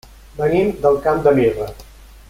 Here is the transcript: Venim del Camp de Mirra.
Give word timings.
Venim 0.39 0.71
del 0.85 0.97
Camp 1.05 1.21
de 1.29 1.35
Mirra. 1.41 1.71